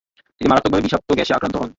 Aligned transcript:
তিনি 0.41 0.47
মারাত্মকভাবে 0.49 0.85
বিষাক্ত 0.85 1.09
গ্যাসে 1.17 1.35
আক্রান্ত 1.35 1.55
হন। 1.57 1.69